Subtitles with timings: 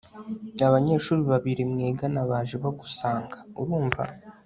[0.67, 4.03] Abanyeshuri babiri mwigana baje bagusanga Urumva